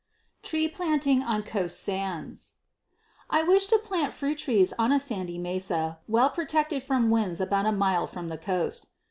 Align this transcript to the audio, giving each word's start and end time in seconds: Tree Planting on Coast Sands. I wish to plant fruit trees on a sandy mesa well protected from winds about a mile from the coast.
Tree 0.41 0.67
Planting 0.67 1.21
on 1.21 1.43
Coast 1.43 1.79
Sands. 1.79 2.55
I 3.29 3.43
wish 3.43 3.67
to 3.67 3.77
plant 3.77 4.13
fruit 4.13 4.39
trees 4.39 4.73
on 4.79 4.91
a 4.91 4.99
sandy 4.99 5.37
mesa 5.37 5.99
well 6.07 6.31
protected 6.31 6.81
from 6.81 7.11
winds 7.11 7.39
about 7.39 7.67
a 7.67 7.71
mile 7.71 8.07
from 8.07 8.29
the 8.29 8.37
coast. 8.39 8.87